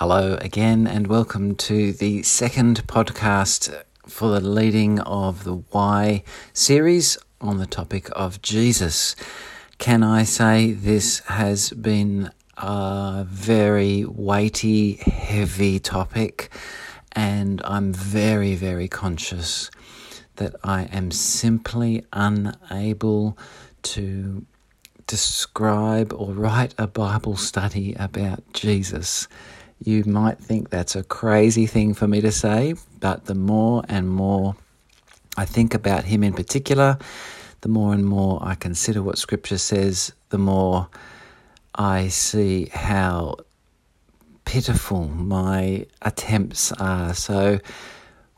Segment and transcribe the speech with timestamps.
[0.00, 7.18] Hello again, and welcome to the second podcast for the leading of the Why series
[7.40, 9.16] on the topic of Jesus.
[9.78, 16.48] Can I say this has been a very weighty, heavy topic,
[17.10, 19.68] and I'm very, very conscious
[20.36, 23.36] that I am simply unable
[23.82, 24.46] to
[25.08, 29.26] describe or write a Bible study about Jesus
[29.80, 34.10] you might think that's a crazy thing for me to say, but the more and
[34.10, 34.56] more
[35.36, 36.98] I think about him in particular,
[37.60, 40.88] the more and more I consider what Scripture says, the more
[41.74, 43.36] I see how
[44.44, 47.14] pitiful my attempts are.
[47.14, 47.60] So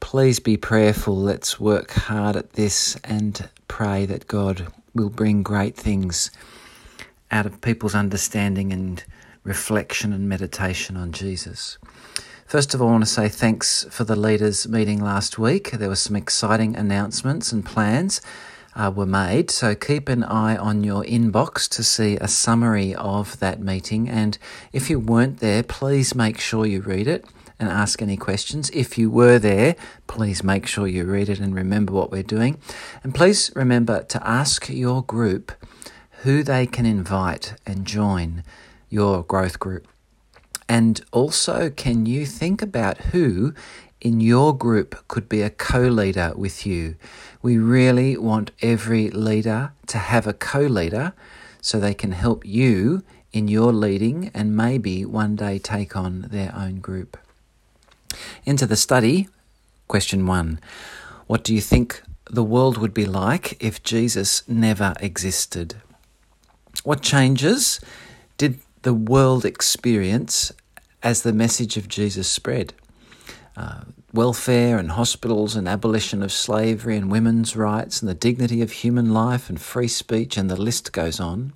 [0.00, 1.16] please be prayerful.
[1.16, 6.30] Let's work hard at this and pray that God will bring great things
[7.30, 9.04] out of people's understanding and
[9.48, 11.78] reflection and meditation on Jesus.
[12.46, 15.72] First of all, I want to say thanks for the leaders' meeting last week.
[15.72, 18.20] There were some exciting announcements and plans
[18.76, 23.38] uh, were made, so keep an eye on your inbox to see a summary of
[23.40, 24.08] that meeting.
[24.08, 24.38] And
[24.72, 27.24] if you weren't there, please make sure you read it
[27.58, 28.70] and ask any questions.
[28.70, 29.74] If you were there,
[30.06, 32.58] please make sure you read it and remember what we're doing.
[33.02, 35.52] And please remember to ask your group
[36.22, 38.42] who they can invite and join
[38.88, 39.86] your growth group?
[40.68, 43.54] And also, can you think about who
[44.00, 46.96] in your group could be a co leader with you?
[47.40, 51.14] We really want every leader to have a co leader
[51.60, 56.54] so they can help you in your leading and maybe one day take on their
[56.54, 57.16] own group.
[58.44, 59.28] Into the study,
[59.86, 60.60] question one
[61.26, 65.76] What do you think the world would be like if Jesus never existed?
[66.84, 67.80] What changes
[68.36, 70.52] did the world experience
[71.02, 72.74] as the message of Jesus spread.
[73.56, 78.70] Uh, welfare and hospitals and abolition of slavery and women's rights and the dignity of
[78.70, 81.52] human life and free speech, and the list goes on.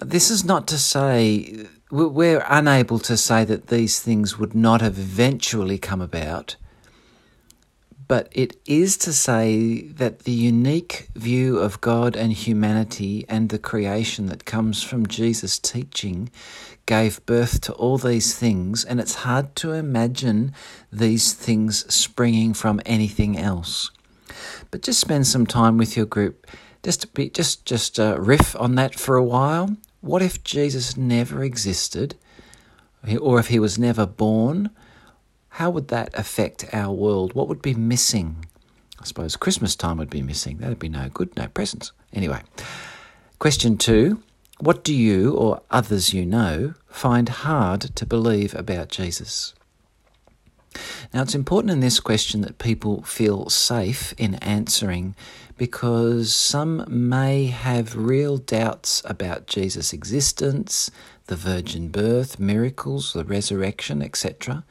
[0.00, 4.98] This is not to say we're unable to say that these things would not have
[4.98, 6.56] eventually come about
[8.08, 13.58] but it is to say that the unique view of God and humanity and the
[13.58, 16.30] creation that comes from Jesus' teaching
[16.86, 20.52] gave birth to all these things, and it's hard to imagine
[20.92, 23.90] these things springing from anything else.
[24.70, 26.46] But just spend some time with your group.
[26.82, 29.76] Just be, just just uh, riff on that for a while.
[30.00, 32.16] What if Jesus never existed,
[33.20, 34.70] or if he was never born?
[35.52, 37.34] How would that affect our world?
[37.34, 38.46] What would be missing?
[38.98, 40.56] I suppose Christmas time would be missing.
[40.56, 41.92] That'd be no good, no presents.
[42.12, 42.40] Anyway,
[43.38, 44.22] question two
[44.60, 49.52] What do you or others you know find hard to believe about Jesus?
[51.12, 55.14] Now, it's important in this question that people feel safe in answering
[55.58, 60.90] because some may have real doubts about Jesus' existence,
[61.26, 64.64] the virgin birth, miracles, the resurrection, etc.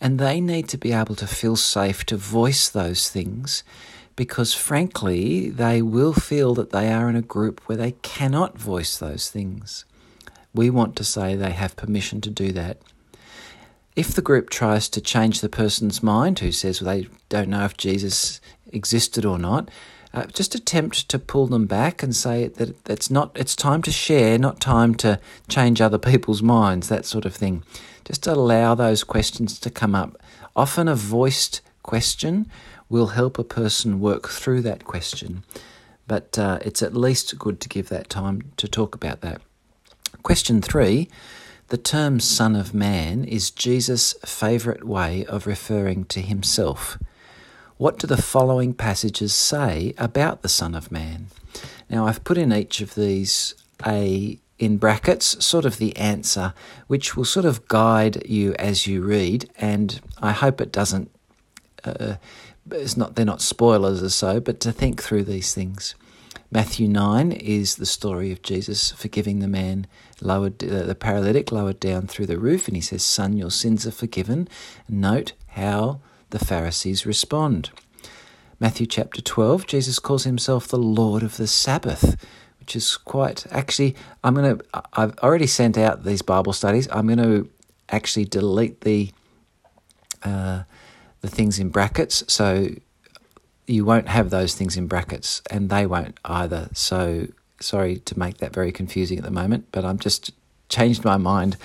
[0.00, 3.64] And they need to be able to feel safe to voice those things
[4.14, 8.96] because, frankly, they will feel that they are in a group where they cannot voice
[8.96, 9.84] those things.
[10.54, 12.78] We want to say they have permission to do that.
[13.94, 17.64] If the group tries to change the person's mind who says well, they don't know
[17.64, 18.40] if Jesus
[18.72, 19.70] existed or not,
[20.18, 23.92] uh, just attempt to pull them back and say that it's not it's time to
[23.92, 27.62] share, not time to change other people's minds, that sort of thing.
[28.04, 30.20] Just allow those questions to come up.
[30.56, 32.50] Often a voiced question
[32.88, 35.44] will help a person work through that question,
[36.06, 39.40] but uh, it's at least good to give that time to talk about that.
[40.22, 41.08] Question three.
[41.68, 46.98] The term Son of Man is Jesus' favourite way of referring to himself.
[47.78, 51.28] What do the following passages say about the Son of Man?
[51.88, 53.54] Now, I've put in each of these
[53.86, 56.54] a in brackets, sort of the answer,
[56.88, 61.08] which will sort of guide you as you read, and I hope it doesn't.
[61.84, 62.16] Uh,
[62.72, 65.94] it's not they're not spoilers or so, but to think through these things.
[66.50, 69.86] Matthew nine is the story of Jesus forgiving the man
[70.20, 73.86] lowered, uh, the paralytic lowered down through the roof, and he says, "Son, your sins
[73.86, 74.48] are forgiven."
[74.88, 77.70] Note how the Pharisees respond.
[78.60, 82.16] Matthew chapter 12, Jesus calls himself the Lord of the Sabbath,
[82.58, 83.94] which is quite actually.
[84.24, 86.88] I'm going to, I've already sent out these Bible studies.
[86.90, 87.48] I'm going to
[87.88, 89.12] actually delete the,
[90.22, 90.64] uh,
[91.20, 92.24] the things in brackets.
[92.26, 92.68] So
[93.68, 96.70] you won't have those things in brackets, and they won't either.
[96.72, 97.28] So
[97.60, 100.32] sorry to make that very confusing at the moment, but I'm just
[100.68, 101.56] changed my mind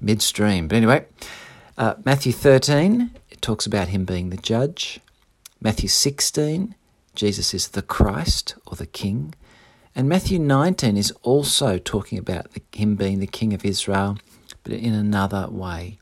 [0.00, 0.68] midstream.
[0.68, 1.06] But anyway,
[1.76, 4.98] uh, Matthew 13, it talks about him being the judge.
[5.60, 6.74] Matthew 16,
[7.14, 9.32] Jesus is the Christ or the King.
[9.94, 14.18] And Matthew 19 is also talking about the, him being the King of Israel,
[14.64, 16.00] but in another way.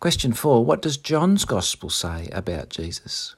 [0.00, 3.36] Question four What does John's Gospel say about Jesus?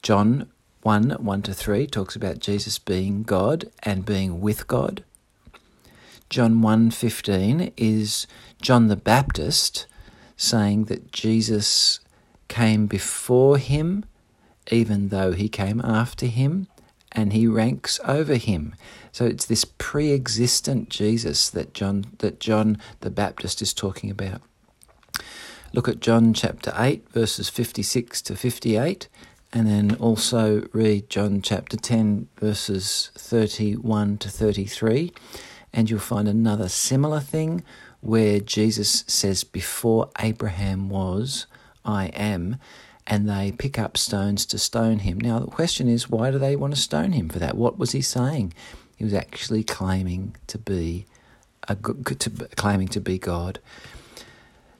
[0.00, 0.48] John
[0.84, 5.04] 1 1 to 3 talks about Jesus being God and being with God.
[6.30, 8.26] John 1:15 is
[8.62, 9.86] John the Baptist
[10.36, 12.00] saying that Jesus
[12.48, 14.04] came before him
[14.70, 16.66] even though he came after him
[17.12, 18.74] and he ranks over him.
[19.12, 24.42] So it's this pre-existent Jesus that John that John the Baptist is talking about.
[25.72, 29.08] Look at John chapter 8 verses 56 to 58
[29.52, 35.12] and then also read John chapter 10 verses 31 to 33
[35.72, 37.62] and you'll find another similar thing
[38.06, 41.46] where Jesus says before Abraham was
[41.84, 42.56] I am
[43.04, 45.18] and they pick up stones to stone him.
[45.18, 47.56] Now, the question is, why do they want to stone him for that?
[47.56, 48.54] What was he saying?
[48.96, 51.06] He was actually claiming to be
[51.66, 53.58] a to, claiming to be God.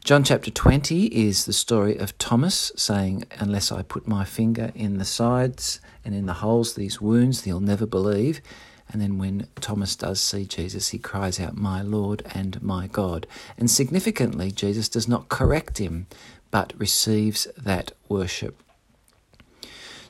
[0.05, 4.99] John chapter 20 is the story of Thomas saying, Unless I put my finger in
[4.99, 8.41] the sides and in the holes, these wounds, he'll never believe.
[8.89, 13.27] And then when Thomas does see Jesus, he cries out, My Lord and my God.
[13.59, 16.07] And significantly, Jesus does not correct him,
[16.51, 18.63] but receives that worship.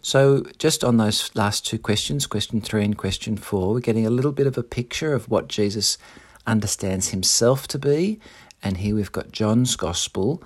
[0.02, 4.11] So, just on those last two questions, question three and question four, we're getting a
[4.11, 5.99] little bit of a picture of what Jesus
[6.46, 8.20] understands himself to be.
[8.62, 10.43] And here we've got John's Gospel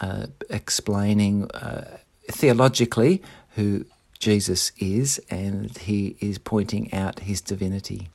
[0.00, 1.98] uh, explaining uh,
[2.30, 3.22] theologically
[3.56, 3.84] who
[4.24, 8.08] Jesus is, and he is pointing out his divinity.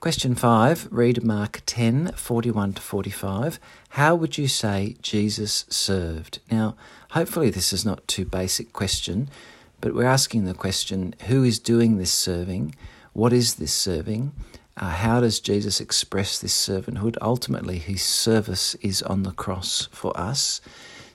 [0.00, 3.60] Question 5, read Mark 10 41 to 45.
[3.90, 6.38] How would you say Jesus served?
[6.50, 6.74] Now,
[7.10, 9.28] hopefully, this is not too basic question,
[9.82, 12.74] but we're asking the question who is doing this serving?
[13.12, 14.32] What is this serving?
[14.74, 17.18] Uh, how does Jesus express this servanthood?
[17.20, 20.62] Ultimately, his service is on the cross for us.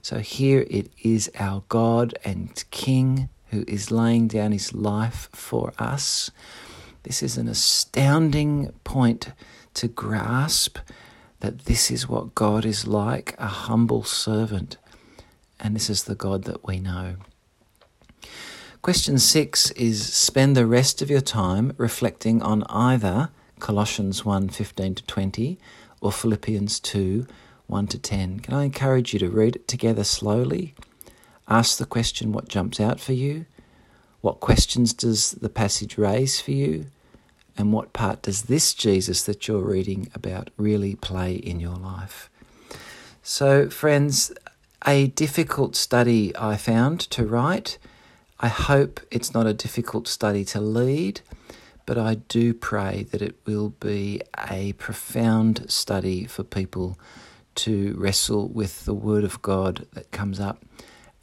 [0.03, 5.73] So here it is our God and King who is laying down his life for
[5.77, 6.31] us.
[7.03, 9.31] This is an astounding point
[9.75, 10.77] to grasp
[11.39, 14.77] that this is what God is like a humble servant.
[15.59, 17.15] And this is the God that we know.
[18.81, 23.29] Question six is spend the rest of your time reflecting on either
[23.59, 25.59] Colossians 1 15 to 20
[26.01, 27.27] or Philippians 2
[27.67, 28.39] 1 to 10.
[28.39, 30.73] Can I encourage you to read it together slowly?
[31.49, 33.47] Ask the question what jumps out for you?
[34.21, 36.85] What questions does the passage raise for you?
[37.57, 42.29] And what part does this Jesus that you're reading about really play in your life?
[43.23, 44.31] So, friends,
[44.85, 47.79] a difficult study I found to write.
[48.39, 51.21] I hope it's not a difficult study to lead,
[51.87, 56.99] but I do pray that it will be a profound study for people
[57.55, 60.63] to wrestle with the Word of God that comes up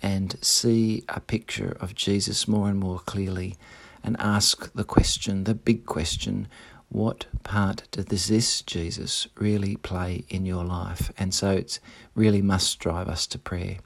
[0.03, 3.57] and see a picture of Jesus more and more clearly
[4.03, 6.49] and ask the question, the big question,
[6.89, 11.13] what part does this Jesus really play in your life?
[11.19, 11.81] And so it
[12.15, 13.79] really must drive us to prayer.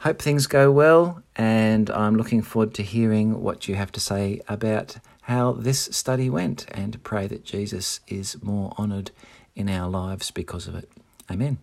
[0.00, 4.40] Hope things go well, and I'm looking forward to hearing what you have to say
[4.48, 9.10] about how this study went and pray that Jesus is more honoured
[9.54, 10.90] in our lives because of it.
[11.30, 11.58] Amen.